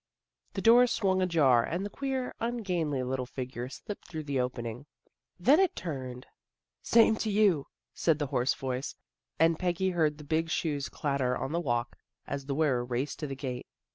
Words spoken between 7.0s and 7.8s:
to you,"